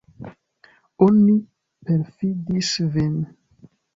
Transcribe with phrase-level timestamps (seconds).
[1.07, 1.35] Oni
[1.89, 3.15] perfidis vin.